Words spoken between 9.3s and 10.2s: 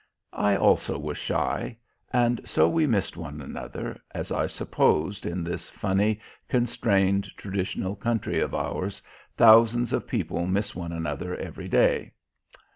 thousands of